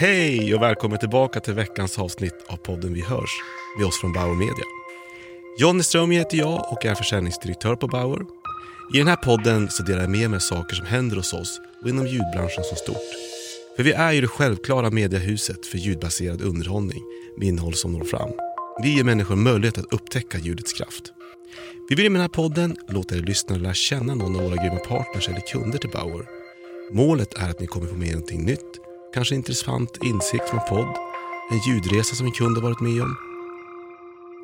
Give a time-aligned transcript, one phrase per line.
[0.00, 3.30] Hej och välkommen tillbaka till veckans avsnitt av podden Vi hörs
[3.78, 4.64] med oss från Bauer Media.
[5.58, 8.20] Jonny Ström heter jag och är försäljningsdirektör på Bauer.
[8.94, 11.88] I den här podden så delar jag med mig saker som händer hos oss och
[11.88, 12.96] inom ljudbranschen som stort.
[13.76, 17.02] För vi är ju det självklara mediehuset för ljudbaserad underhållning
[17.36, 18.30] med innehåll som når fram.
[18.82, 21.12] Vi ger människor möjlighet att upptäcka ljudets kraft.
[21.88, 24.78] Vi vill med den här podden låta er lyssnare lära känna någon av våra grymma
[24.78, 26.26] partners eller kunder till Bauer.
[26.92, 30.96] Målet är att ni kommer få med er någonting nytt, kanske intressant insikt från podd,
[31.50, 33.16] en ljudresa som en kund har varit med om.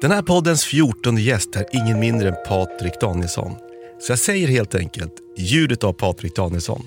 [0.01, 3.57] Den här poddens 14 gäst är ingen mindre än Patrik Danielsson.
[4.01, 6.83] Så jag säger helt enkelt ljudet av Patrik Danielsson.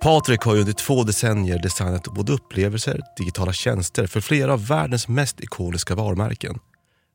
[0.00, 5.08] Patrik har ju under två decennier designat både upplevelser, digitala tjänster för flera av världens
[5.08, 6.58] mest ikoniska varumärken.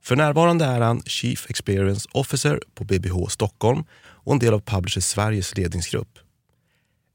[0.04, 3.84] För närvarande är han Chief Experience Officer på BBH Stockholm
[4.24, 6.21] och en del av Publishers Sveriges ledningsgrupp.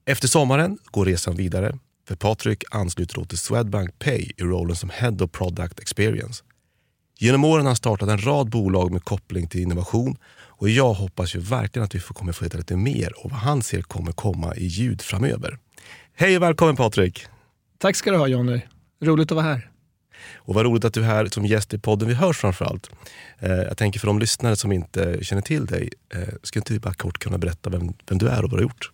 [0.09, 4.91] Efter sommaren går resan vidare för Patrik ansluter då till Swedbank Pay i rollen som
[4.91, 6.45] Head of Product Experience.
[7.19, 11.37] Genom åren har han startat en rad bolag med koppling till innovation och jag hoppas
[11.37, 14.13] ju verkligen att vi får kommer få veta lite mer om vad han ser kommer
[14.13, 15.59] komma i ljud framöver.
[16.15, 17.27] Hej och välkommen Patrik!
[17.79, 18.61] Tack ska du ha Jonny.
[19.03, 19.71] Roligt att vara här.
[20.35, 22.91] Och vad roligt att du är här som gäst i podden Vi hörs framförallt.
[23.39, 26.79] Eh, jag tänker för de lyssnare som inte känner till dig, eh, skulle inte du
[26.79, 28.93] bara kort kunna berätta vem, vem du är och vad du har gjort?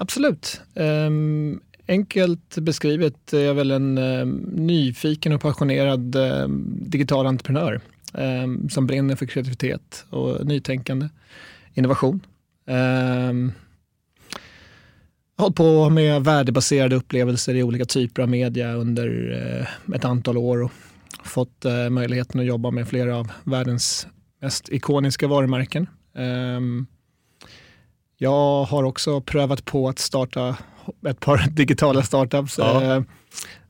[0.00, 0.60] Absolut.
[0.74, 7.80] Um, enkelt beskrivet är jag väl en um, nyfiken och passionerad um, digital entreprenör
[8.70, 11.08] som brinner för kreativitet och nytänkande,
[11.74, 12.20] innovation.
[12.66, 13.52] Um,
[15.36, 20.04] jag har hållit på med värdebaserade upplevelser i olika typer av media under uh, ett
[20.04, 20.72] antal år och
[21.24, 24.06] fått uh, möjligheten att jobba med flera av världens
[24.40, 25.86] mest ikoniska varumärken.
[26.14, 26.86] Um,
[28.18, 30.56] jag har också prövat på att starta
[31.08, 32.82] ett par digitala startups ja.
[32.82, 33.02] eh,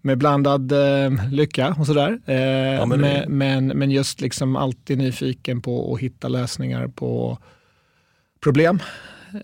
[0.00, 2.20] med blandad eh, lycka och sådär.
[2.26, 2.36] Eh,
[2.74, 3.24] ja, men, det...
[3.28, 7.38] men, men, just liksom alltid nyfiken på att hitta lösningar på
[8.40, 8.78] problem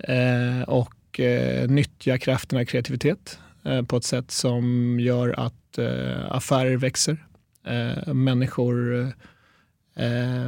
[0.01, 5.55] eh, och eh, nyttja krafterna i kreativitet eh, på ett sätt som gör att
[6.29, 7.27] affärer växer.
[8.07, 9.13] människor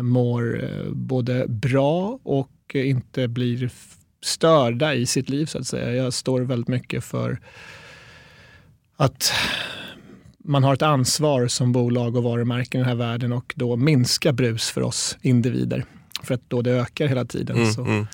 [0.03, 3.71] mår både bra och inte blir
[4.27, 5.95] störda i sitt liv så att säga.
[5.95, 7.41] Jag står väldigt mycket för
[8.97, 9.33] att
[10.39, 14.33] man har ett ansvar som bolag och varumärken i den här världen och då minska
[14.33, 15.85] brus för oss individer.
[16.23, 18.07] För att då det ökar hela tiden mm, så mm.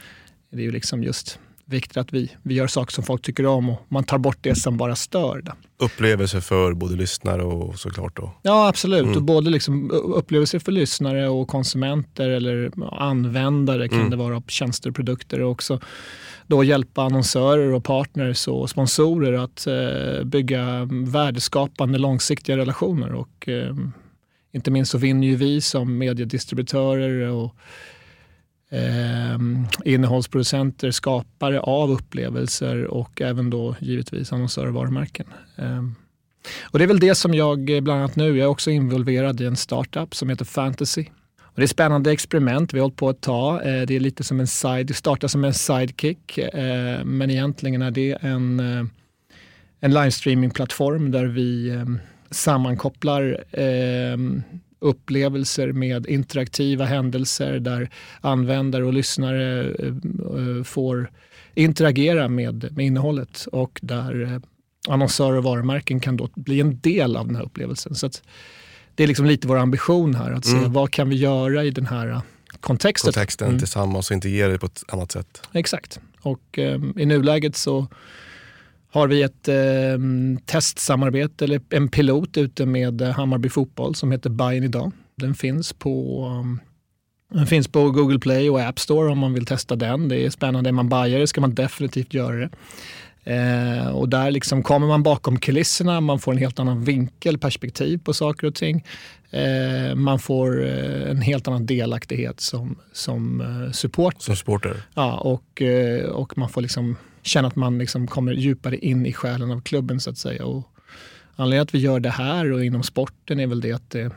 [0.51, 3.71] är det ju liksom just viktigt att vi, vi gör saker som folk tycker om
[3.71, 5.43] och man tar bort det som bara stör.
[5.45, 5.53] Då.
[5.85, 8.33] Upplevelser för både lyssnare och såklart då?
[8.43, 9.17] Ja absolut, mm.
[9.17, 12.71] och både liksom upplevelser för lyssnare och konsumenter eller
[13.01, 14.11] användare kan mm.
[14.11, 15.81] det vara tjänster och produkter och också
[16.47, 23.13] då hjälpa annonsörer och partners och sponsorer att eh, bygga värdeskapande långsiktiga relationer.
[23.15, 23.77] Och, eh,
[24.53, 27.57] inte minst så vinner ju vi som mediedistributörer och
[28.73, 29.39] eh,
[29.85, 35.27] innehållsproducenter, skapare av upplevelser och även då givetvis annonsörer och varumärken.
[35.57, 35.83] Eh,
[36.63, 39.47] och det är väl det som jag bland annat nu, jag är också involverad i
[39.47, 41.07] en startup som heter Fantasy.
[41.53, 43.55] Och det är ett spännande experiment, vi har hållit på ett tag.
[43.55, 47.83] Eh, det är lite som en side, det startar som en sidekick eh, men egentligen
[47.83, 48.85] är det en, eh,
[49.81, 51.99] en livestreamingplattform där vi ehm,
[52.31, 54.43] sammankopplar ehm,
[54.83, 61.11] upplevelser med interaktiva händelser där användare och lyssnare eh, får
[61.55, 64.39] interagera med, med innehållet och där eh,
[64.89, 67.95] annonsörer och varumärken kan då bli en del av den här upplevelsen.
[67.95, 68.11] Så
[68.95, 70.73] det är liksom lite vår ambition här, att se mm.
[70.73, 72.23] vad kan vi göra i den här eh,
[72.61, 73.13] kontexten.
[73.13, 73.59] Kontexten mm.
[73.59, 75.43] tillsammans och integrera det på ett annat sätt.
[75.53, 76.01] Exakt.
[76.21, 77.87] Och um, i nuläget så
[78.93, 79.55] har vi ett eh,
[80.47, 84.93] testsamarbete, eller en pilot ute med Hammarby Fotboll som heter Bajen idag.
[85.17, 86.61] Den finns på um,
[87.35, 90.09] den finns på Google Play och App Store om man vill testa den.
[90.09, 90.71] Det är spännande.
[90.71, 92.51] Är man bajare ska man definitivt göra det.
[93.25, 97.99] Eh, och där liksom kommer man bakom kulisserna, man får en helt annan vinkel, perspektiv
[98.05, 98.85] på saker och ting.
[99.31, 104.23] Eh, man får eh, en helt annan delaktighet som, som eh, support.
[104.23, 104.83] Som supporter?
[104.95, 109.13] Ja, och, eh, och man får liksom känna att man liksom kommer djupare in i
[109.13, 110.45] själen av klubben så att säga.
[110.45, 110.69] Och,
[111.37, 114.11] anledningen att vi gör det här och inom sporten är väl det att det,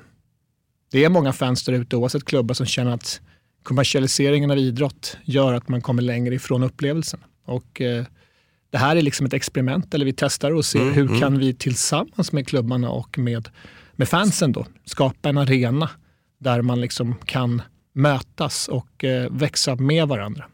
[0.91, 3.21] det är många fans där ute, oavsett klubbar, som känner att
[3.63, 7.19] kommersialiseringen av idrott gör att man kommer längre ifrån upplevelsen.
[7.45, 8.05] Och eh,
[8.69, 11.19] det här är liksom ett experiment, eller vi testar och ser Mm, hur mm.
[11.19, 13.49] kan vi tillsammans med klubbarna och med,
[13.91, 15.89] med fansen då skapa en arena
[16.37, 17.61] där man liksom kan
[17.93, 20.45] mötas och eh, växa med varandra.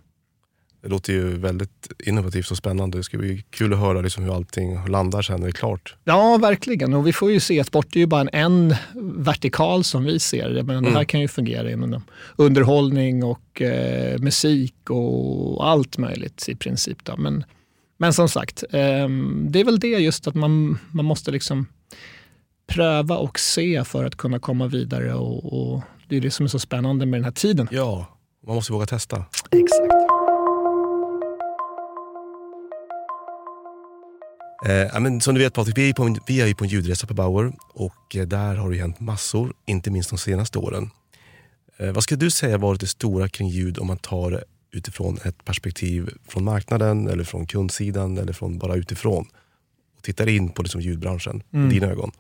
[0.84, 2.98] Det låter ju väldigt innovativt och spännande.
[2.98, 5.96] Det ska bli kul att höra liksom hur allting landar sen när det är klart.
[6.04, 6.94] Ja, verkligen.
[6.94, 8.76] Och vi får ju se att sport är ju bara en,
[9.16, 10.64] vertikal som vi ser det.
[10.64, 11.06] Men det här Mm.
[11.06, 12.04] kan ju fungera inom
[12.36, 17.04] underhållning och eh, musik och allt möjligt i princip.
[17.04, 17.18] Då.
[17.18, 17.44] Men,
[17.98, 19.08] men som sagt, eh,
[19.50, 21.66] det är väl det just att man, man måste liksom
[22.68, 25.14] pröva och se för att kunna komma vidare.
[25.14, 27.68] Och, och det är det som är så spännande med den här tiden.
[27.72, 28.18] Ja,
[28.48, 29.18] man måste våga testa.
[29.52, 30.01] Exakt.
[34.66, 36.70] Eh, men som du vet Patrik, vi är, på en, vi är ju på en
[36.70, 40.90] ljudresa på Bauer och eh, där har det hänt massor, inte minst de senaste åren.
[41.78, 45.18] Eh, vad skulle du säga varit det stora kring ljud om man tar det utifrån
[45.26, 49.26] ett perspektiv från marknaden eller från kundsidan eller från bara utifrån
[49.98, 51.66] och tittar in på det som ljudbranschen Mm.
[51.66, 52.12] med dina ögon?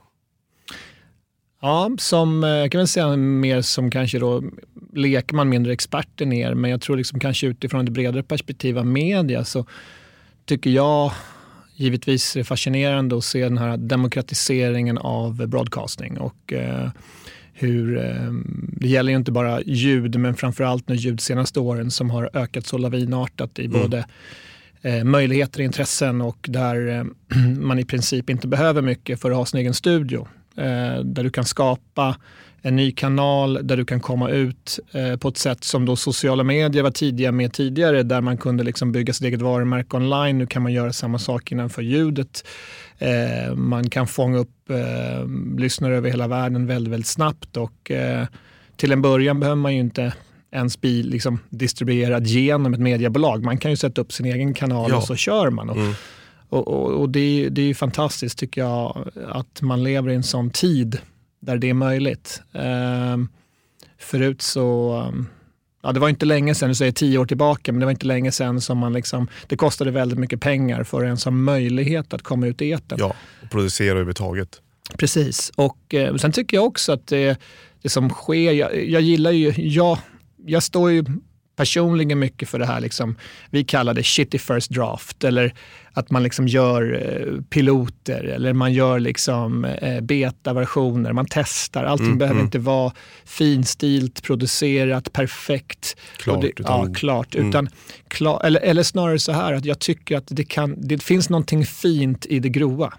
[1.62, 4.44] Ja, som, eh, jag kan väl säga mer som kanske då
[4.94, 9.46] lekman, mindre experter ner, men jag tror liksom kanske utifrån ett bredare perspektiv av media
[9.46, 9.66] så
[10.46, 11.12] tycker jag
[11.81, 16.89] givetvis är fascinerande att se den här demokratiseringen av broadcasting och eh,
[17.54, 18.31] hur, eh,
[18.78, 22.66] det gäller ju inte bara ljud men framförallt nu ljud senaste åren som har ökat
[22.66, 23.81] så lavinartat i Mm.
[23.81, 24.06] både
[24.81, 27.06] eh, möjligheter och intressen och där
[27.60, 30.28] man i princip inte behöver mycket för att ha sin egen studio.
[31.04, 32.16] Där du kan skapa
[32.62, 36.44] en ny kanal där du kan komma ut eh, på ett sätt som då sociala
[36.44, 40.38] medier var tidiga med tidigare där man kunde liksom bygga sitt eget varumärke online.
[40.38, 42.46] Nu kan man göra samma sak innanför ljudet.
[42.98, 45.28] Eh, man kan fånga upp eh,
[45.58, 48.25] lyssnare över hela världen väldigt, väldigt snabbt och eh,
[48.75, 50.14] till en början behöver man ju inte
[50.52, 53.44] ens bli liksom, distribuerad genom ett mediebolag.
[53.44, 54.98] Man kan ju sätta upp sin egen kanal Ja.
[54.98, 55.69] och så kör man.
[55.69, 55.94] Och, Mm.
[56.50, 60.24] och, och, och det, är- det är fantastiskt tycker jag att man lever i en
[60.24, 60.98] sån tid
[61.42, 62.42] där det är möjligt.
[62.54, 63.30] Ehm,
[63.98, 65.14] förut så,
[65.84, 68.08] ja det var inte länge sedan, du säger tio år tillbaka, men det var inte
[68.08, 72.14] länge sedan som man liksom, det kostade väldigt mycket pengar för att ens ha möjlighet
[72.14, 73.00] att komma ut i etern.
[73.00, 74.62] Ja, och producera överhuvudtaget.
[74.98, 77.40] Precis, och eh, sen tycker jag också att det,
[77.82, 79.98] det som sker, jag, jag gillar ju, jag,
[80.46, 81.06] jag står ju
[81.62, 83.16] personligen mycket för det här, liksom,
[83.50, 85.54] vi kallar det shitty first draft, eller
[85.94, 92.06] att man liksom gör eh, piloter eller man gör liksom eh, betaversioner, man testar, allting
[92.06, 92.46] Mm, behöver mm.
[92.46, 92.94] inte vara
[93.25, 95.96] finstilt, producerat, perfekt.
[96.18, 97.36] Klart, det, utan- ja, klart.
[97.36, 97.50] Mm.
[97.50, 97.69] Utan,
[98.07, 101.66] klar, eller, eller snarare så här, att jag tycker att det, kan, det finns någonting
[101.66, 102.94] fint i det grova.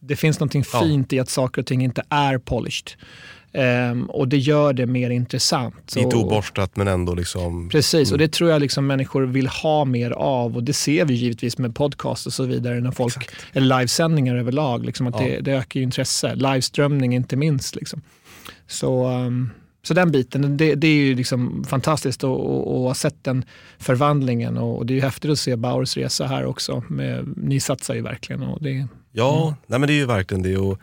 [0.00, 0.80] Det finns någonting Ja.
[0.80, 2.90] fint i att saker och ting inte är polished.
[3.56, 5.96] Ehm, och det gör det mer intressant.
[5.96, 7.68] Lite Och- oborstat men ändå liksom...
[7.68, 8.26] Precis, och Mm.
[8.26, 10.56] det tror jag liksom människor vill ha mer av.
[10.56, 13.46] Och det ser vi givetvis med podcast och så vidare, när folk, Exakt.
[13.52, 14.84] eller livesändningar överlag.
[14.86, 15.26] Liksom, att Ja.
[15.26, 16.34] det, det ökar ju intresse.
[16.34, 17.76] Liveströmning inte minst.
[17.76, 18.02] Liksom.
[18.66, 19.50] Så, ehm,
[19.82, 22.30] så den biten, det, det är ju liksom fantastiskt att,
[22.66, 23.44] ha sett den
[23.78, 24.58] förvandlingen.
[24.58, 26.82] Och det är ju häftigt att se Bauers resa här också.
[26.88, 28.42] Med, ni satsar ju verkligen.
[28.42, 28.86] Och det,
[29.16, 29.54] Ja, Mm.
[29.66, 30.56] nej men det är ju verkligen det.
[30.56, 30.78] Och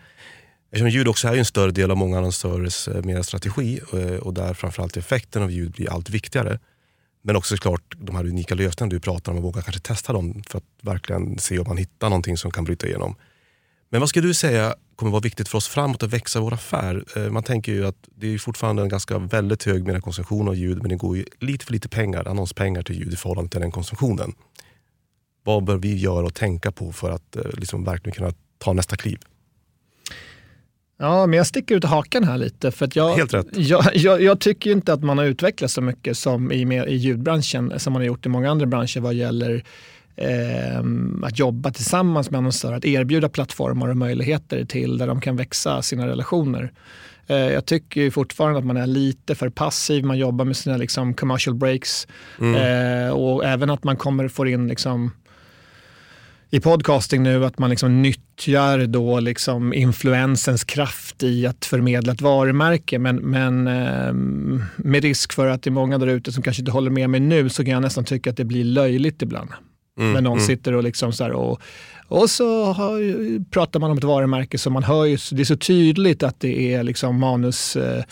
[0.72, 4.34] eftersom ljud också är en större del av många annonsörers eh, mera strategi eh, och
[4.34, 6.60] där framförallt effekten av ljud blir allt viktigare.
[7.22, 10.44] Men också såklart de här unika lösningarna du pratar om och våga kanske testa dem
[10.48, 13.16] för att verkligen se om man hittar någonting som kan bryta igenom.
[13.90, 17.04] Men vad skulle du säga kommer vara viktigt för oss framåt att växa vår affär?
[17.16, 20.78] Eh, man tänker ju att det är fortfarande en ganska väldigt hög konsumtion av ljud
[20.78, 23.72] men det går ju lite för lite pengar, annonspengar till ljud i förhållande till den
[23.72, 24.34] konsumtionen.
[25.44, 29.20] Vad bör vi göra och tänka på för att liksom verkligen kunna ta nästa kliv?
[31.02, 32.72] Ja, men jag sticker ut hakan här lite.
[32.72, 33.48] För att jag, Helt rätt.
[33.52, 37.80] Jag, jag, jag tycker inte att man har utvecklats så mycket som i, i ljudbranschen
[37.80, 39.64] som man har gjort i många andra branscher vad gäller
[40.16, 40.84] eh,
[41.24, 45.82] att jobba tillsammans med annonsörer, att erbjuda plattformar och möjligheter till där de kan växa
[45.82, 46.72] sina relationer.
[47.28, 51.14] Eh, jag tycker fortfarande att man är lite för passiv, man jobbar med sina liksom,
[51.14, 52.08] commercial breaks
[52.40, 55.12] eh, och även att man kommer får in liksom,
[56.54, 62.22] i podcasting nu att man liksom nyttjar då liksom influensens kraft i att förmedla ett
[62.22, 63.00] varumärke.
[63.00, 66.72] Men, men ehm, med risk för att det är många där ute som kanske inte
[66.72, 69.50] håller med mig nu så kan jag nästan tycka att det blir löjligt ibland.
[70.00, 70.48] Mm, När någon mm.
[70.48, 71.62] sitter och liksom så här och,
[72.12, 75.58] och så har, pratar man om ett varumärke som man hör ju, det är så
[75.58, 78.04] tydligt att det är liksom manus eh,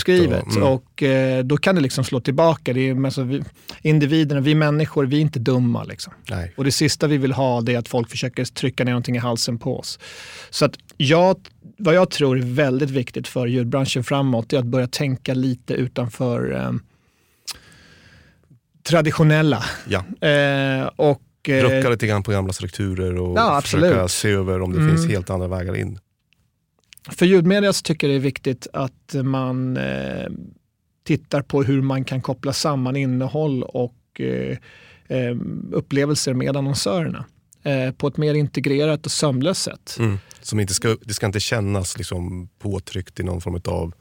[0.00, 0.42] Skrivet.
[0.42, 0.68] Och, mm.
[0.68, 2.72] Och eh, då kan det liksom slå tillbaka.
[2.72, 3.42] Det är, alltså, vi,
[3.82, 5.84] individerna, vi människor, vi är inte dumma.
[5.84, 6.12] Liksom.
[6.56, 9.18] Och det sista vi vill ha det är att folk försöker trycka ner någonting i
[9.18, 9.98] halsen på oss.
[10.50, 11.36] Så att jag,
[11.78, 16.54] vad jag tror är väldigt viktigt för ljudbranschen framåt är att börja tänka lite utanför
[16.54, 16.72] eh,
[18.88, 19.64] traditionella.
[19.88, 20.28] Ja.
[20.28, 24.72] Eh, och, eh, Rucka lite grann på gamla strukturer och Ja, försöka se över om
[24.72, 24.96] det Mm.
[24.96, 25.98] finns helt andra vägar in.
[27.10, 30.26] För ljudmedia så tycker jag det är viktigt att man eh,
[31.04, 35.36] tittar på hur man kan koppla samman innehåll och eh,
[35.72, 37.24] upplevelser med annonsörerna
[37.96, 39.96] på ett mer integrerat och sömlöst sätt.
[39.98, 40.18] Mm.
[40.40, 43.92] Som inte ska, det ska inte kännas liksom påtryckt i någon form av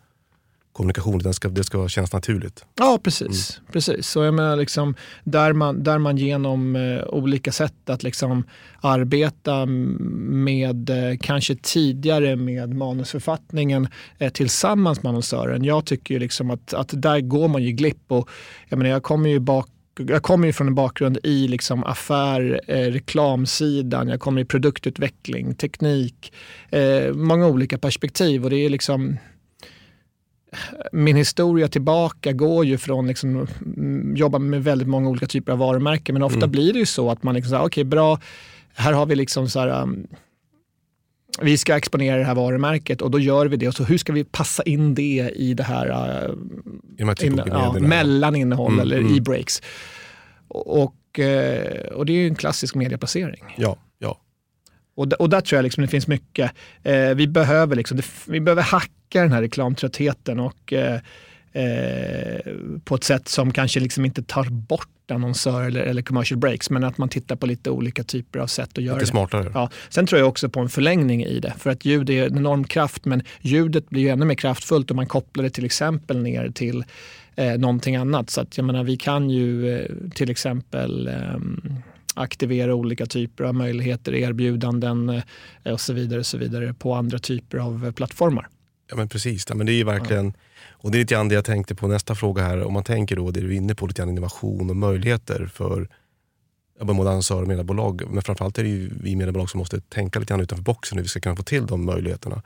[0.77, 2.65] kommunikation, det ska, det ska kännas naturligt.
[2.79, 3.61] Ja, precis.
[3.71, 4.07] precis.
[4.07, 8.43] Så jag menar, liksom, där, man, där man genom eh, olika sätt att liksom,
[8.81, 15.63] arbeta med, eh, kanske tidigare med manusförfattningen eh, tillsammans med annonsören.
[15.63, 18.03] Jag tycker ju liksom att, att där går man ju glipp.
[18.07, 18.29] Och,
[18.69, 19.67] jag, menar, jag kommer ju bak
[20.07, 25.55] jag kommer ju från en bakgrund i liksom affär, eh, reklamsidan, jag kommer i produktutveckling,
[25.55, 26.33] teknik,
[26.69, 28.43] eh, många olika perspektiv.
[28.43, 29.17] Och det är liksom,
[30.91, 35.57] min historia tillbaka går ju från liksom, mm, jobba med väldigt många olika typer av
[35.57, 36.13] varumärken.
[36.13, 36.51] Men ofta Mm.
[36.51, 38.19] blir det ju så att man liksom säger, okej bra,
[38.75, 40.07] här har vi liksom så här, um,
[41.41, 43.67] vi ska exponera det här varumärket och då gör vi det.
[43.67, 46.31] Och så hur ska vi passa in det i det här uh, I här
[47.01, 47.87] in, ja, typologimedierna.
[47.87, 49.15] mellaninnehåll Mm, eller mm.
[49.17, 49.61] e-breaks?
[50.47, 53.43] Och, och, eh, och det är ju en klassisk medieplacering.
[53.57, 53.77] Ja.
[54.97, 56.51] Och, och där tror jag liksom det finns mycket.
[56.83, 60.99] Eh, vi, behöver liksom, det, vi behöver hacka den här reklamtröttheten och, eh,
[61.51, 62.39] eh,
[62.83, 66.83] på ett sätt som kanske liksom inte tar bort annonsör eller, eller commercial breaks, men
[66.83, 69.09] att man tittar på lite olika typer av sätt att göra Lite det.
[69.09, 69.51] smartare.
[69.53, 69.69] Ja.
[69.89, 72.63] Sen tror jag också på en förlängning i det, för att ljud är en enorm
[72.63, 76.49] kraft, men ljudet blir ju ännu mer kraftfullt om man kopplar det till exempel ner
[76.49, 76.83] till
[77.35, 78.29] eh, någonting annat.
[78.29, 79.85] Så att jag menar, vi kan ju eh,
[80.15, 81.81] till exempel ehm,
[82.17, 87.19] aktivera olika typer av möjligheter, erbjudanden eh, och så vidare, och så vidare på andra
[87.19, 88.47] typer av eh, plattformar.
[88.89, 90.33] Ja men precis, ja, men det är ju verkligen,
[90.71, 92.63] och det är lite grann det jag tänkte på nästa fråga här.
[92.63, 95.89] Om man tänker då det du är inne på, lite grann innovation och möjligheter för
[96.79, 98.03] ja, både annonsörer och mediebolag.
[98.09, 101.03] Men framförallt är det ju vi mediebolag som måste tänka lite grann utanför boxen hur
[101.03, 102.43] vi ska kunna få till de möjligheterna.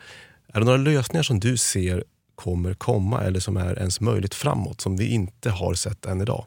[0.54, 2.04] Är det några lösningar som du ser
[2.36, 6.46] kommer komma eller som är ens möjligt framåt som vi inte har sett än idag?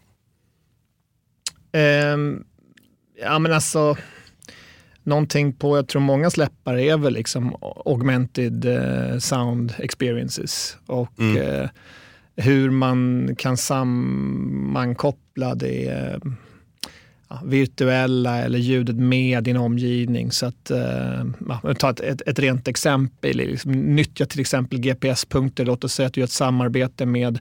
[1.73, 2.45] Ehm,
[3.21, 3.97] ja men alltså,
[5.03, 11.37] någonting på, jag tror många släppar är väl liksom augmented eh, sound experiences och Mm.
[11.37, 11.69] eh,
[12.37, 16.19] hur man kan sammankoppla det eh,
[17.45, 20.31] virtuella eller ljudet med din omgivning.
[20.33, 25.65] Så att, eh, ja, ta ett, ett, ett rent exempel, liksom, nyttja till exempel GPS-punkter.
[25.65, 27.39] Låt oss säga att du gör ett samarbete med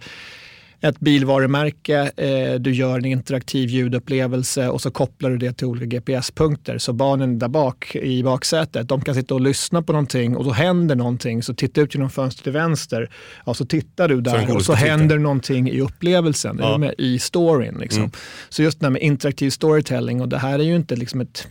[0.84, 5.86] ett bilvarumärke, eh, du gör en interaktiv ljudupplevelse och så kopplar du det till olika
[5.86, 6.78] GPS-punkter.
[6.78, 10.52] Så barnen där bak i baksätet, de kan sitta och lyssna på någonting och då
[10.52, 11.44] händer någonting.
[11.44, 13.10] Så titta ut genom fönstret till vänster,
[13.46, 14.86] ja, så tittar du Så där går och så titta.
[14.88, 16.78] händer någonting i upplevelsen, Ja.
[16.78, 16.94] med?
[16.98, 17.78] i storyn.
[17.80, 18.00] Liksom.
[18.02, 18.12] Mm.
[18.50, 21.48] Så just det här med interaktiv storytelling och det här är ju inte liksom ett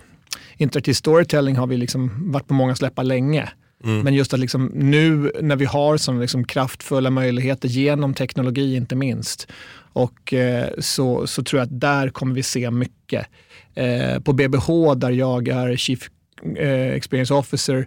[0.57, 3.49] Interaktiv storytelling har vi liksom varit på många släppar länge.
[3.85, 4.01] Mm.
[4.01, 8.97] Men just att liksom nu när vi har sådana liksom kraftfulla möjligheter genom teknologi inte
[8.97, 9.49] minst.
[9.93, 13.27] Och eh, så, så tror jag att där kommer vi se mycket.
[13.75, 16.11] Eh, på BBH där jag är Chief
[16.57, 17.87] eh, Experience Officer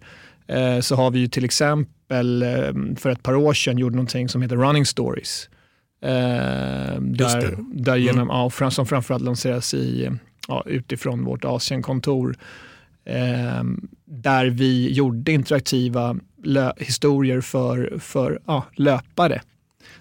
[0.81, 2.45] så har vi ju till exempel
[2.97, 5.49] för ett par år sedan gjort någonting som heter Running Stories.
[6.99, 10.11] Där, där genom, ja, fram, som framförallt lanseras i,
[10.47, 12.35] ja, utifrån vårt Asienkontor.
[13.05, 13.63] Eh,
[14.05, 16.15] där vi gjorde interaktiva
[16.77, 19.41] historier för, för ja, löpare.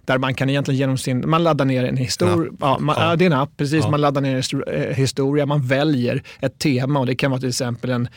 [0.04, 3.16] Där man kan egentligen genom sin, man laddar ner en historia, ja, man, Ja.
[3.16, 3.90] det är en app, precis, Ja.
[3.90, 7.48] man laddar ner en eh, historia, man väljer ett tema och det kan vara till
[7.48, 8.08] exempel en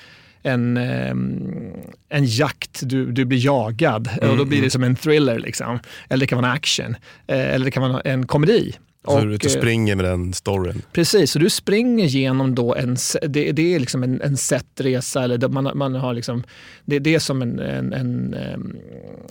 [0.41, 1.73] en, ehm,
[2.09, 5.39] en jakt, du, du blir jagad och då blir det som en thriller.
[5.39, 5.79] Liksom.
[6.09, 6.95] Eller det kan vara en action.
[7.27, 8.73] Eh, eller det kan vara en komedi.
[9.05, 10.81] Så du och eh, springer med den storyn.
[10.91, 15.37] Precis, så du springer genom då en, det, det är liksom en, en sättresa, eller
[15.37, 16.43] det- man, man har liksom,
[16.85, 18.35] det, det är som en, en, en,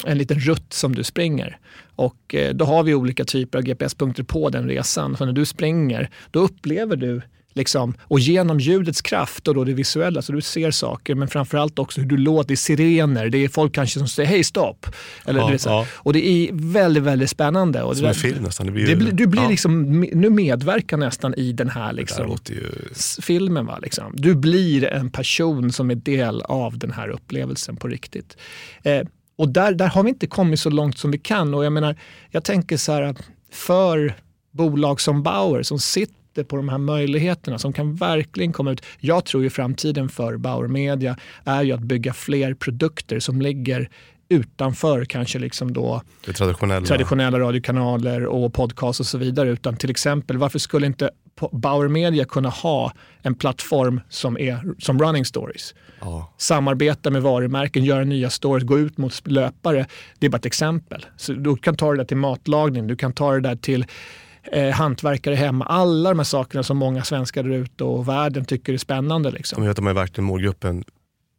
[0.07, 1.59] en liten rutt som du springer.
[1.97, 5.17] Och eh, då har vi olika typer av GPS-punkter på den resan.
[5.17, 7.23] Så när du springer, då upplever du
[7.57, 11.79] Liksom, och genom ljudets kraft och då det visuella, så du ser saker, men framförallt
[11.79, 14.87] också hur du låter, det är sirener, det är folk kanske som säger hej stopp.
[15.25, 15.59] Eller, Ja, här.
[15.65, 15.87] ja.
[15.93, 17.83] Och det är väldigt, väldigt spännande.
[17.83, 18.67] Och det Som en film nästan.
[18.67, 21.97] Det blir, ju- det du blir ja, liksom, nu medverkar nästan i den här Det
[21.97, 22.63] liksom, ju...
[23.23, 23.67] filmen.
[23.67, 24.13] Va, liksom.
[24.17, 28.37] Du blir en person som är del av den här upplevelsen på riktigt.
[28.83, 29.01] Eh,
[29.39, 31.55] och där, där har vi inte kommit så långt som vi kan.
[31.55, 31.97] Och jag menar,
[32.31, 33.17] jag tänker så här,
[33.53, 34.15] för
[34.53, 38.83] bolag som Bauer som sitter sitter på de här möjligheterna som kan verkligen komma ut.
[39.01, 43.89] Jag tror ju framtiden för Bauer Media är ju att bygga fler produkter som ligger
[44.29, 46.03] utanför kanske liksom då
[46.37, 46.87] traditionella.
[46.87, 49.51] traditionella radiokanaler och podcast och så vidare.
[49.51, 51.11] Utan till exempel, varför skulle inte
[51.53, 55.75] Bauer Media kunna ha en plattform som är som running stories?
[56.01, 56.35] Ja.
[56.39, 59.87] Samarbeta med varumärken, göra nya stories, gå ut mot löpare.
[60.19, 61.07] Det är bara ett exempel.
[61.17, 63.85] Så du kan ta det där till matlagning, du kan ta det där till
[64.53, 65.65] eh, hantverkare hemma.
[65.65, 69.31] Alla de här sakerna som många svenskar där ute och världen tycker är spännande.
[69.31, 69.61] Liksom.
[69.61, 70.85] De gör att de är verkligen målgruppen.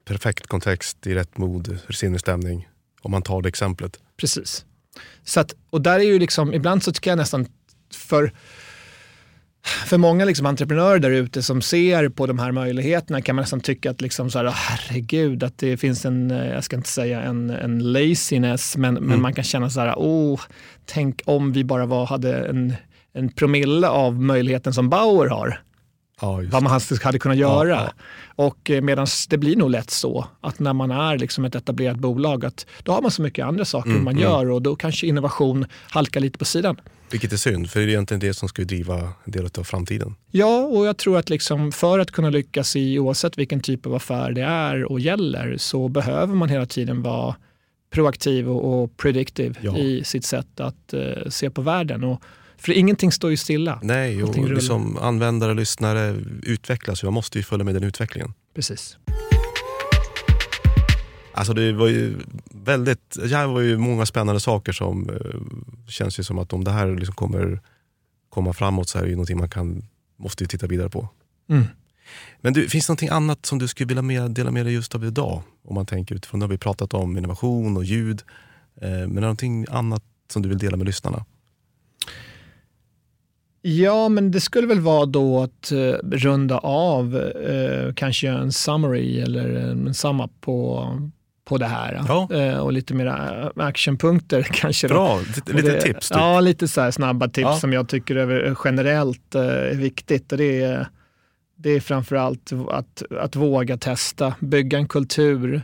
[0.06, 2.68] Perfekt kontext, i rätt mod, sinnesstämning.
[3.02, 4.00] Om man tar det exemplet.
[4.18, 4.66] Precis.
[5.24, 7.48] Så att, och där är ju liksom, ibland så tycker jag nästan
[7.94, 8.32] för,
[9.86, 13.60] för många liksom entreprenörer där ute som ser på de här möjligheterna kan man nästan
[13.60, 16.90] tycka att liksom så här, "Åh, herregud, att det finns en, eh, jag ska inte
[16.90, 20.42] säga en, en laziness, men, men man kan känna så här, oh,
[20.86, 22.74] tänk om vi bara var, hade en,
[23.18, 25.62] en promille av möjligheten som Bauer har
[26.22, 27.70] Ja, vad man hade kunnat göra.
[27.70, 27.90] Ja,
[28.36, 32.46] Och medan det blir nog lätt så att när man är liksom ett etablerat bolag,
[32.46, 35.66] att då har man så mycket andra saker Mm, man gör och då kanske innovation
[35.90, 36.80] halkar lite på sidan.
[37.12, 40.16] Vilket är synd, för det är egentligen det som ska driva en del av framtiden.
[40.32, 43.96] Ja, och jag tror att liksom för att kunna lyckas i oavsett vilken typ av
[43.96, 47.36] affär det är och gäller så behöver man hela tiden vara
[47.94, 49.78] proaktiv och, och predictive Ja.
[49.78, 52.04] i sitt sätt att eh, se på världen.
[52.04, 52.22] Och,
[52.58, 53.80] för ingenting står ju stilla.
[53.84, 57.04] Nej, och liksom användare, lyssnare utvecklas.
[57.04, 58.34] Jag måste ju följa med den utvecklingen.
[58.56, 58.98] Precis.
[61.34, 62.16] Alltså det var ju
[62.50, 65.16] väldigt, det här var ju många spännande saker som eh,
[65.88, 67.62] känns ju som att om det här liksom kommer
[68.30, 69.86] komma framåt så är det ju någonting man kan,
[70.18, 71.10] måste ju titta vidare på.
[71.50, 71.64] Mm.
[72.42, 74.96] Men du, finns det någonting annat som du skulle vilja med, dela med dig just
[74.96, 75.42] av idag?
[75.68, 78.24] Om man tänker utifrån, nu har vi pratat om innovation och ljud.
[78.82, 81.26] Eh, men är det någonting annat som du vill dela med lyssnarna?
[83.70, 85.78] Ja, men det skulle väl vara då att eh,
[86.12, 90.88] runda av, eh, kanske göra en summary eller en sum på,
[91.46, 92.02] på det här.
[92.08, 92.30] Ja.
[92.34, 94.88] Eh, och lite mera actionpunkter kanske.
[94.88, 94.94] Då.
[94.94, 96.10] Bra, lite, Och lite det, tips.
[96.10, 96.18] Typ.
[96.18, 97.56] Ja, lite så snabba tips Ja.
[97.60, 100.32] som jag tycker är generellt eh, är viktigt.
[100.32, 100.88] Och det, är,
[101.56, 105.62] det är framförallt att, att våga testa, bygga en kultur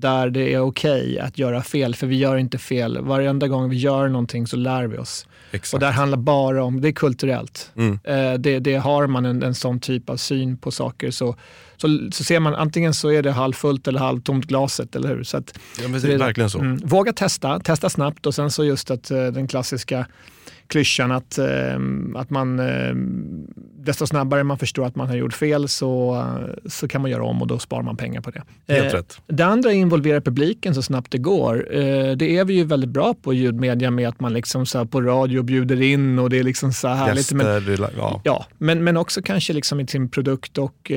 [0.00, 3.00] där det är okej att göra fel, för vi gör inte fel.
[3.00, 5.26] Varenda gång vi gör någonting så lär vi oss.
[5.50, 5.74] Exakt.
[5.74, 7.70] Och det handlar bara om, det är kulturellt.
[7.76, 7.98] Mm.
[8.04, 11.36] Eh, det, det har man en, en sån typ av syn på saker så,
[11.76, 15.24] så, så ser man antingen så är det halvfullt eller halvtomt glaset, eller hur?
[15.24, 16.58] Så att, ja, det är verkligen så.
[16.58, 16.80] Mm.
[16.84, 20.06] Våga testa, testa snabbt och sen så just att eh, den klassiska
[20.68, 21.46] klyschan att, eh,
[22.14, 22.94] att man eh,
[23.84, 26.24] desto snabbare man förstår att man har gjort fel så,
[26.66, 28.42] så kan man göra om och då sparar man pengar på det.
[28.68, 29.20] Helt Eh, rätt.
[29.26, 31.66] det andra är att involvera publiken så snabbt det går.
[32.16, 35.00] Det är vi ju väldigt bra på i ljudmedia med att man liksom så på
[35.00, 37.16] radio bjuder in och det är liksom så här härligt.
[37.16, 38.20] Gäster, Men, ja.
[38.24, 40.92] ja, men, men också kanske liksom i sin produkt och,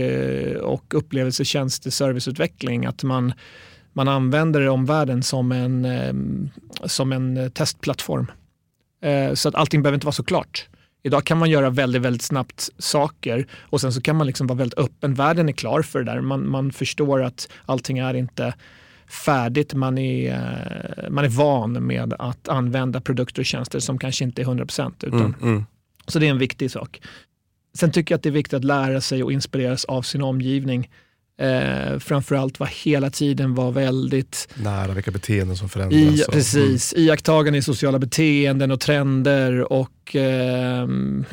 [0.61, 2.85] och upplevelsetjänst, serviceutveckling.
[2.85, 3.33] Att man,
[3.93, 6.51] man använder omvärlden som en,
[6.85, 8.27] som en testplattform.
[9.01, 10.67] Eh, så att allting behöver inte vara så klart.
[11.03, 14.57] Idag kan man göra väldigt, väldigt snabbt saker och sen så kan man liksom vara
[14.57, 15.13] väldigt öppen.
[15.13, 16.21] Världen är klar för det där.
[16.21, 18.53] Man, man förstår att allting är inte
[19.25, 19.73] färdigt.
[19.73, 24.41] Man är, eh, man är van med att använda produkter och tjänster som kanske inte
[24.41, 25.65] är 100% utan Mm, mm.
[26.07, 27.01] så det är en viktig sak.
[27.73, 30.89] Sen tycker jag att det är viktigt att lära sig och inspireras av sin omgivning.
[31.39, 36.01] Eh, framförallt vara hela tiden vara väldigt Nära vilka beteenden som förändras.
[36.01, 41.25] i, precis, iakttagande i sociala beteenden och trender och, ehm,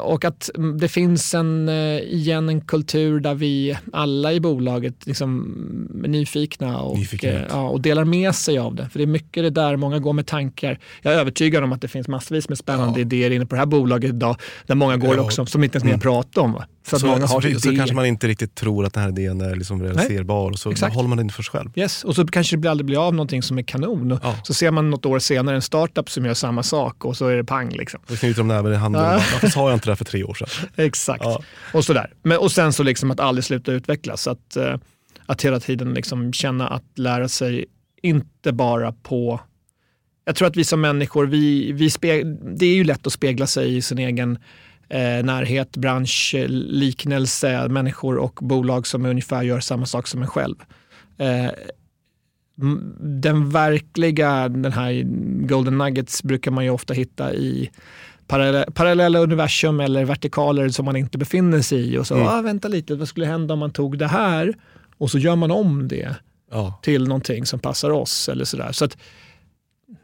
[0.00, 5.56] och att det finns en, eh, igen en kultur där vi alla i bolaget liksom
[6.04, 8.88] är nyfikna och, eh, ja, och delar med sig av det.
[8.88, 10.78] För det är mycket det där, många går med tankar.
[11.02, 13.06] Jag är övertygad om att det finns massvis med spännande Ja.
[13.06, 15.22] idéer inne på det här bolaget idag, där många går Ja.
[15.22, 16.00] också, som inte ens ni Mm.
[16.00, 16.52] pratat om.
[16.52, 16.64] Va?
[16.92, 17.58] Att så, många har så, idéer.
[17.58, 20.70] så kanske man inte riktigt tror att den här idén är liksom realiserbar och så
[20.70, 20.94] exakt.
[20.94, 21.70] håller man den för sig själv.
[21.74, 24.12] Yes, och så kanske det aldrig blir av någonting som är kanon.
[24.12, 24.36] Och Ja.
[24.44, 27.36] Så ser man något år senare en startup som gör samma sak och så är
[27.36, 27.70] det pang.
[27.70, 28.00] Liksom.
[28.06, 29.02] Då knyter de näven i handen.
[29.02, 29.10] Ja.
[29.10, 30.48] Varför sa jag inte det här för tre år sedan?
[30.86, 31.24] Exakt.
[31.24, 31.42] Ja.
[31.72, 32.12] Och, sådär.
[32.22, 34.26] Men, och sen så liksom att aldrig sluta utvecklas.
[34.26, 34.76] Att, eh,
[35.26, 37.64] att hela tiden liksom känna att lära sig,
[38.02, 39.40] inte bara på...
[40.24, 42.26] Jag tror att vi som människor, vi, vi speg,
[42.58, 44.38] det är ju lätt att spegla sig i sin egen
[44.96, 50.56] närhet, bransch, eh, liknelse, människor och bolag som ungefär gör samma sak som en själv.
[51.18, 51.50] Eh,
[53.00, 55.02] den verkliga, den här
[55.46, 57.70] golden nuggets brukar man ju ofta hitta i
[58.26, 61.98] parallella, parallella universum eller vertikaler som man inte befinner sig i.
[61.98, 62.26] Och så, Mm.
[62.26, 64.54] ah, vänta lite, vad skulle hända om man tog det här?
[64.98, 66.16] Och så gör man om det
[66.50, 66.80] Ja.
[66.82, 68.28] till någonting som passar oss.
[68.28, 68.72] eller sådär.
[68.72, 68.96] Så att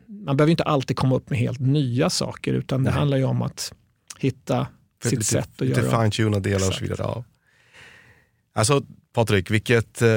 [0.07, 2.99] man behöver inte alltid komma upp med helt nya saker utan det Nej.
[2.99, 3.73] handlar ju om att
[4.19, 4.67] hitta
[5.03, 6.03] sitt lite, sätt att lite göra.
[6.03, 7.03] fine-tuna delar och så vidare.
[7.03, 7.25] Ja.
[8.53, 10.09] Alltså Patrik, vilket eh,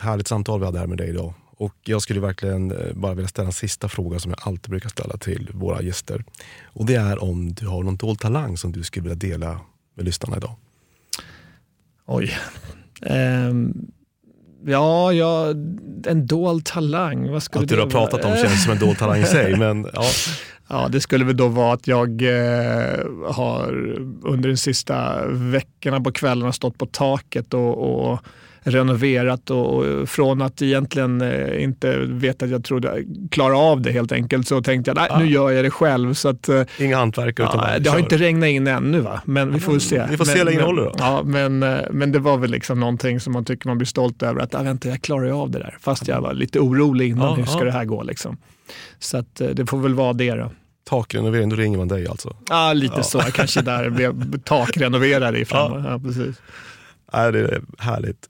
[0.00, 1.34] härligt samtal vi hade här med dig idag.
[1.50, 4.88] Och jag skulle verkligen eh, bara vilja ställa en sista fråga som jag alltid brukar
[4.88, 6.24] ställa till våra gäster.
[6.64, 9.60] Och det är om du har någon dold talang som du skulle vilja dela
[9.94, 10.56] med lyssnarna idag.
[12.06, 12.38] Oj.
[13.02, 13.74] Ehm,
[14.66, 15.48] ja, ja,
[16.06, 17.30] en dold talang.
[17.30, 19.56] Vad skulle Att du har det pratat om känns som en dold talang i sig.
[19.58, 20.04] Men ja,
[20.68, 23.72] Ja, det skulle väl då vara att jag eh, har
[24.22, 28.20] under de sista veckorna på kvällarna stått på taket och, och
[28.70, 34.12] renoverat och, från att egentligen eh, inte veta att jag trodde klara av det helt
[34.12, 36.14] enkelt så tänkte jag nej, nu gör jag det själv.
[36.14, 39.54] Så att, eh, inga hantverkare utan Ja, det har inte regnat in ännu va, men
[39.54, 40.06] vi får väl se.
[40.10, 40.92] vi får se hur länge det men, håller då.
[40.98, 44.22] Ja, men, eh, men det var väl liksom någonting som man tycker man blir stolt
[44.22, 44.40] över.
[44.40, 45.76] Att ah, vänta, jag klarar ju av det där.
[45.80, 47.28] Fast jag var lite orolig innan.
[47.28, 47.64] Ja, hur ska ja.
[47.64, 48.36] det här gå liksom?
[48.98, 50.50] Så att, det får väl vara det då.
[50.88, 52.36] Takrenovering, då ringer man dig alltså.
[52.48, 53.18] Ja, lite så.
[53.18, 55.84] Jag kanske där blev takrenoverare ifrån.
[55.84, 55.98] Ja.
[55.98, 56.36] precis.
[57.12, 58.28] Nej, det är härligt.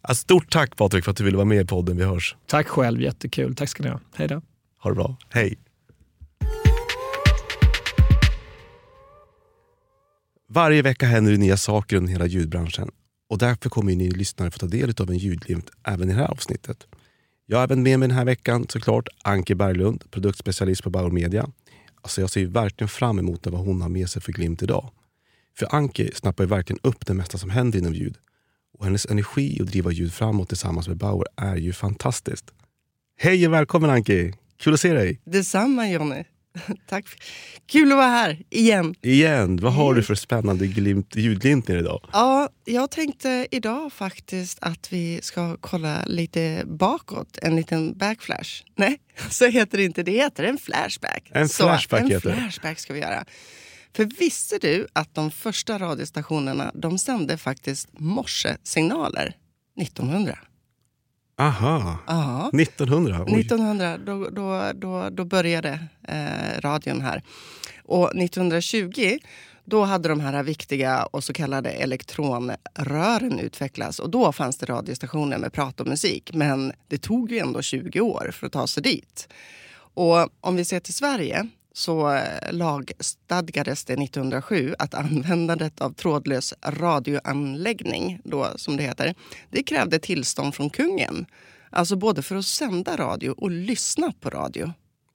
[0.00, 1.96] Alltså, stort tack Patrik för att du ville vara med i podden.
[1.96, 2.36] Vi hörs.
[2.46, 3.54] Tack själv, jättekul.
[3.54, 4.00] Tack ska ni ha.
[4.14, 4.42] Hej då.
[4.82, 5.16] Ha det bra.
[5.28, 5.58] Hej.
[10.48, 12.90] Varje vecka händer det nya saker under hela ljudbranschen
[13.28, 16.30] och därför kommer ni lyssnare få ta del av en ljudglimt även i det här
[16.30, 16.86] avsnittet.
[17.46, 21.48] Jag har även med mig den här veckan såklart Anke Berglund, produktspecialist på Bauer Media.
[22.02, 24.90] Alltså jag ser verkligen fram emot vad hon har med sig för glimt idag.
[25.58, 28.16] För Anke snappar ju verkligen upp det mesta som händer inom ljud.
[28.78, 32.44] Och hennes energi att driva ljud framåt tillsammans med Bauer är ju fantastiskt.
[33.18, 34.32] Hej och välkommen Anke!
[34.56, 35.20] Kul att se dig!
[35.24, 36.24] Detsamma Jonny.
[36.88, 37.04] Tack.
[37.66, 38.94] Kul att vara här igen.
[39.02, 42.08] Igen, vad har du för spännande glimt, ljudglimtar idag?
[42.12, 47.38] Ja, jag tänkte idag faktiskt att vi ska kolla lite bakåt.
[47.42, 48.62] En liten backflash.
[48.76, 48.98] Nej,
[49.30, 50.02] så heter det inte.
[50.02, 51.30] Det heter en flashback.
[51.32, 52.36] En så, flashback en heter det.
[52.36, 53.24] flashback ska vi göra.
[53.96, 59.36] För visste du att de första radiostationerna de sände faktiskt morsesignaler
[59.80, 60.38] 1900?
[61.38, 62.50] Aha, Ja.
[62.54, 63.24] 1900.
[63.28, 63.40] Oj.
[63.40, 67.22] 1900, då, då, då, då började eh, radion här.
[67.84, 69.18] Och 1920
[69.64, 73.98] då hade de här viktiga och så kallade elektronrören utvecklats.
[73.98, 76.30] Och då fanns det radiostationer med prat och musik.
[76.34, 79.28] Men det tog ju ändå 20 år för att ta sig dit.
[79.94, 86.54] Och om vi ser till Sverige så eh, lagstadgades det 1907 att användandet av trådlös
[86.66, 89.14] radioanläggning, då, som det heter,
[89.50, 91.26] det krävde tillstånd från kungen.
[91.70, 94.72] Alltså både för att sända radio och lyssna på radio.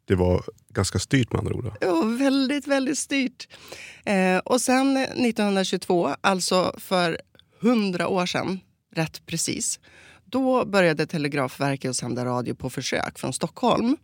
[0.07, 1.65] Det var ganska styrt med andra ord.
[1.81, 3.47] var väldigt, väldigt styrt.
[4.05, 7.21] Eh, och sen 1922, alltså för
[7.59, 8.59] hundra år sedan,
[8.95, 9.79] rätt precis,
[10.25, 13.97] då började Telegrafverket sända radio på försök från Stockholm.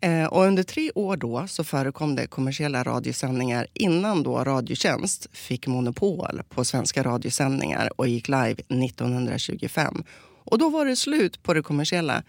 [0.00, 5.66] Eh, och under tre år då så förekom det kommersiella radiosändningar innan då Radiotjänst fick
[5.66, 10.04] monopol på svenska radiosändningar och gick live 1925.
[10.44, 12.22] Och då var det slut på det kommersiella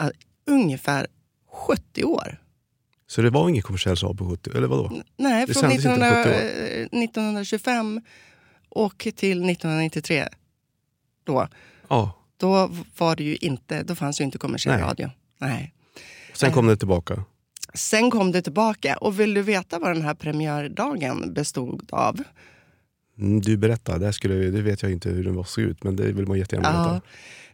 [0.00, 0.08] eh,
[0.46, 1.06] ungefär
[1.52, 2.42] 70 år.
[3.06, 4.92] Så det var ingen kommersiell radio på 70 eller vadå?
[5.16, 6.96] Nej, Det från sändes inte på 1900, 70 år.
[6.96, 8.00] eh, 1925
[8.68, 10.28] och till 1993.
[11.24, 11.48] Då,
[11.88, 14.84] Ja, då, var det ju inte, då fanns ju inte kommersiell Nej.
[14.84, 15.10] radio.
[15.38, 15.72] Nej.
[16.36, 17.24] Sen kom det tillbaka.
[17.74, 18.96] Sen kom det tillbaka.
[18.96, 22.22] Och vill du veta vad den här premiärdagen bestod av?
[23.18, 25.96] Mm, Du berättar, det, skulle, det vet jag inte hur den var såg ut men
[25.96, 26.92] det vill man jättegärna Ja.
[26.94, 27.06] veta.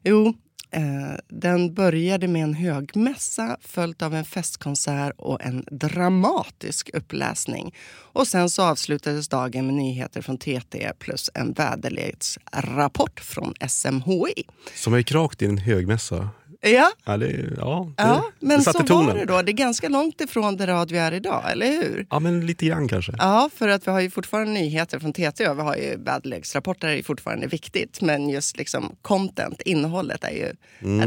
[0.04, 0.34] Jo,
[0.70, 7.74] eh, den började med en högmässa följt av en festkonsert och en dramatisk uppläsning.
[8.12, 14.44] Och sen så avslutades dagen med nyheter från TT plus en väderleksrapport från SMHI.
[14.74, 16.28] Som gick rakt in i en högmässa.
[16.64, 19.16] Ja, Ja, det, ja, det, ja men så satte var tonen.
[19.16, 19.42] det då.
[19.42, 22.06] Det är ganska långt ifrån det radio är idag, eller hur?
[22.10, 23.12] Ja, men lite grann kanske.
[23.18, 26.88] Ja, för att vi har ju fortfarande nyheter från TT och vi har ju väderleksrapporter
[26.88, 28.00] är fortfarande viktigt.
[28.00, 30.52] Men just liksom content, innehållet är ju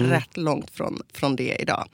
[0.10, 1.88] rätt långt från, från det idag.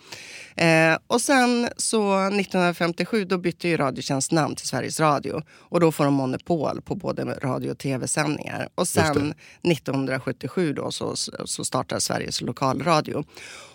[0.56, 5.42] Eh, och sen så 1957 då bytte ju Radiotjänst namn till Sveriges Radio.
[5.50, 8.70] Och då får de monopol på både radio och tv-sändningar.
[8.76, 13.24] Och sen 1977 då så, så startar Sveriges lokalradio.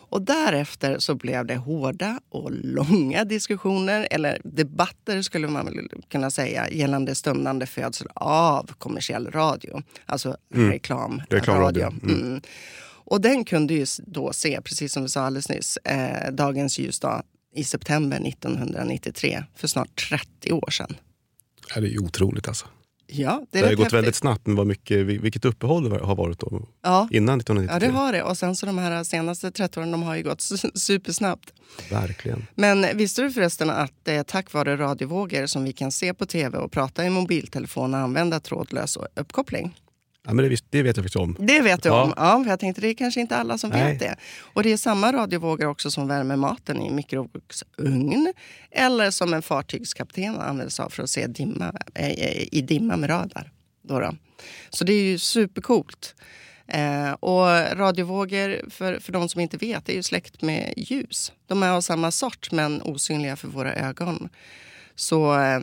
[0.09, 6.31] Och därefter så blev det hårda och långa diskussioner, eller debatter skulle man väl kunna
[6.31, 9.83] säga, gällande stundande födsel av kommersiell radio.
[10.07, 11.27] Alltså reklamradio.
[11.31, 12.41] Reklamradio, Mm.
[13.09, 17.23] Och den kunde ju då se, precis som vi sa alldeles nyss, eh, dagens ljusdag
[17.55, 20.97] i september 1993, för snart 30 år sedan.
[21.75, 22.67] Det är ju otroligt alltså.
[23.09, 23.93] Ja, det Det har gått häftigt.
[23.99, 27.09] väldigt snabbt, men vad mycket, vilket uppehåll det har varit då, Ja.
[27.13, 27.89] innan Ja, 1993.
[27.89, 28.23] det har det.
[28.23, 31.53] Och sen så de här senaste 30 åren, de har ju gått su- supersnabbt.
[31.91, 32.47] Verkligen.
[32.55, 36.27] Men visste du förresten att det är tack vare radiovågor som vi kan se på
[36.27, 39.77] tv och prata i mobiltelefon och använda trådlös uppkoppling?
[40.27, 41.37] Ja, men det, vet jag faktiskt om.
[41.39, 42.03] Det vet du Ja.
[42.03, 42.13] om.
[42.17, 43.93] Ja, för jag tänkte det är kanske inte alla som Nej.
[43.93, 44.17] vet det.
[44.41, 48.33] Och det är samma radiovågor också som värmer maten i mikrovågsugn.
[48.71, 53.11] Eller som en fartygskapten använder sig av för att se dimma, eh, i dimma med
[53.11, 53.53] radar.
[53.83, 54.15] Då då.
[54.71, 56.15] Så det är ju supercoolt.
[56.69, 57.47] Eh, och
[57.79, 61.33] radiovågor, för, för de som inte vet, är ju släkt med ljus.
[61.47, 64.29] De är av samma sort men osynliga för våra ögon.
[64.95, 65.61] Så eh,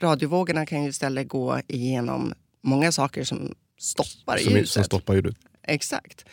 [0.00, 4.72] radiovågorna kan ju istället gå igenom många saker som stoppar Som, ljuset.
[4.72, 5.36] som stoppar ljudet.
[5.62, 6.24] Exakt.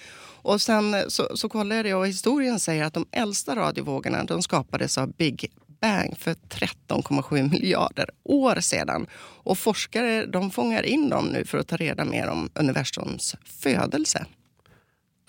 [0.44, 4.98] Och sen så, så kollade jag och historien säger att de äldsta radiovågorna de skapades
[4.98, 5.52] av Big
[5.82, 9.08] Bang för 13,7 miljarder år sedan.
[9.44, 14.26] Och forskare de fångar in dem nu för att ta reda mer om universums födelse.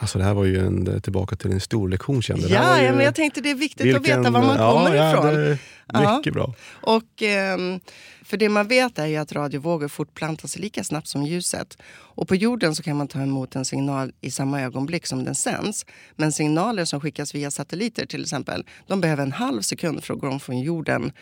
[0.02, 2.92] Alltså det här var ju en, tillbaka till en stor lektion kände Ja, ju- ja,
[2.92, 5.34] men jag tänkte det är viktigt att vilken- veta var man ja, kommer ja, ifrån.
[5.34, 6.54] det mycket bra.
[6.80, 7.80] Och, ehm,
[8.24, 11.78] för det man vet är ju att radiovågor fortplantar sig lika snabbt som ljuset.
[11.92, 15.34] Och på jorden så kan man ta emot en signal i samma ögonblick som den
[15.34, 15.86] sänds.
[16.16, 20.20] Men signaler som skickas via satelliter till exempel, de behöver en halv sekund för att
[20.20, 21.12] gå från jorden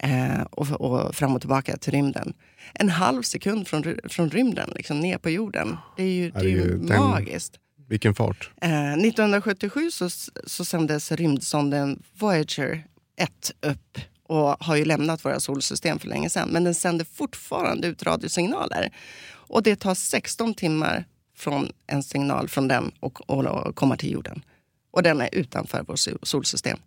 [0.00, 2.32] eh, och, och fram och tillbaka till rymden.
[2.74, 5.76] En halv sekund från, från rymden, liksom ner på jorden.
[5.96, 7.52] Det är ju, det är ju Herregud, den- magiskt.
[7.90, 8.50] Vilken fart.
[8.60, 10.10] Eh, 1977 så,
[10.46, 12.84] så sändes rymdsonden Voyager
[13.16, 16.48] 1 upp och har ju lämnat våra solsystem för länge sedan.
[16.48, 18.90] Men den sänder fortfarande ut radiosignaler.
[19.30, 21.04] Och det tar 16 timmar
[21.36, 24.42] från en signal från den och, och, och komma till jorden.
[24.90, 26.78] Och den är utanför vårt solsystem.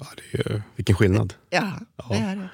[0.00, 1.34] Ja, det är, ju- vilken skillnad.
[1.50, 1.72] Ja,
[2.10, 2.48] det är det.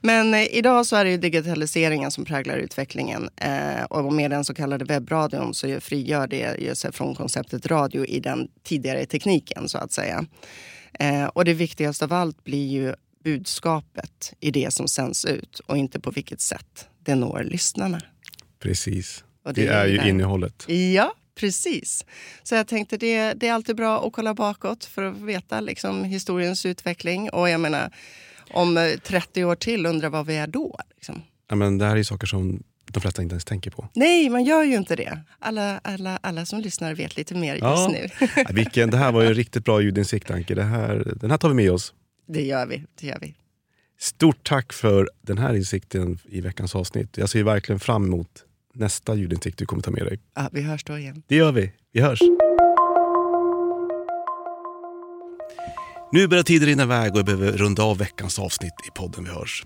[0.00, 3.28] Men eh, idag så är det digitaliseringen som präglar utvecklingen.
[3.36, 8.04] Eh, och med den så kallade webbradion så frigör det ju sig från konceptet radio
[8.04, 10.24] i den tidigare tekniken så att säga.
[11.00, 15.76] Eh, och det viktigaste av allt blir ju budskapet i det som sänds ut och
[15.76, 18.00] inte på vilket sätt det når lyssnarna.
[18.58, 19.24] Precis.
[19.44, 20.06] Och Det, är ju där.
[20.08, 20.64] innehållet.
[20.68, 22.04] Ja, precis.
[22.42, 26.04] Så jag tänkte det, det är alltid bra att kolla bakåt för att veta liksom,
[26.04, 27.30] historiens utveckling.
[27.30, 27.90] Och jag menar,
[28.50, 30.78] om eh, 30 år till, undrar vad vi är då?
[30.96, 31.22] Liksom.
[31.48, 33.88] Ja, men det här är saker som de flesta inte ens tänker på.
[33.94, 35.18] Nej, man gör ju inte det.
[35.38, 37.88] Alla, alla, alla som lyssnar vet lite mer just Ja.
[37.92, 38.08] nu.
[38.36, 40.54] Ja, vilken, det här var ju en riktigt bra ljudinsikt Anke.
[40.54, 41.94] Det här, den här tar vi med oss.
[42.28, 42.84] det gör vi.
[43.00, 43.34] Det gör vi.
[44.00, 47.16] Stort tack för den här insikten i veckans avsnitt.
[47.16, 48.44] Jag ser verkligen fram emot
[48.78, 50.20] nästa ljudinsikt du kommer ta med dig.
[50.34, 51.22] Ja, vi hörs då igen.
[51.28, 51.72] Det gör vi.
[51.92, 52.20] Vi hörs.
[56.12, 59.30] Nu börjar tiden rinna iväg och jag behöver runda av veckans avsnitt i podden Vi
[59.30, 59.64] hörs.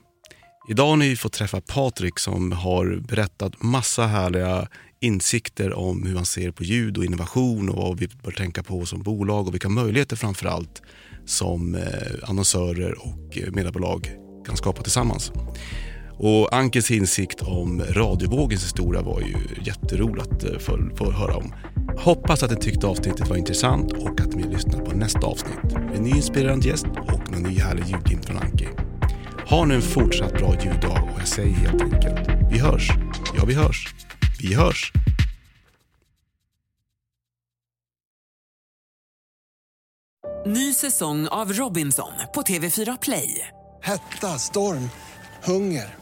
[0.68, 4.68] Idag har ni fått träffa Patrik som har berättat massa härliga
[5.00, 8.86] insikter om hur han ser på ljud och innovation och vad vi bör tänka på
[8.86, 10.82] som bolag och vilka möjligheter framför allt
[11.26, 11.82] som eh,
[12.22, 14.10] annonsörer och eh, mediebolag
[14.46, 15.32] kan skapa tillsammans.
[16.24, 21.54] Och Ankes insikt om radiovågens historia var ju jätteroligt att eh, få, få höra om.
[21.98, 25.72] Hoppas att ni tyckte avsnittet var intressant och att ni lyssnar på nästa avsnitt.
[25.72, 28.66] med En ny inspirerande gäst och någon ny härlig ljudglimt från Anki.
[29.48, 32.90] Ha nu en fortsatt bra ljuddag och jag säger helt enkelt, vi hörs.
[33.36, 33.94] Ja, vi hörs.
[34.40, 34.92] Vi hörs.
[40.46, 43.48] Ny säsong av Robinson på TV4 Play.
[43.82, 44.90] Hetta, storm,
[45.44, 46.01] hunger.